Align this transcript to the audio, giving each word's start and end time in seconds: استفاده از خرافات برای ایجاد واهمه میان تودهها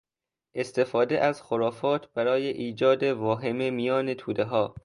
استفاده 0.55 1.19
از 1.19 1.41
خرافات 1.41 2.13
برای 2.13 2.47
ایجاد 2.47 3.03
واهمه 3.03 3.69
میان 3.69 4.13
تودهها 4.13 4.75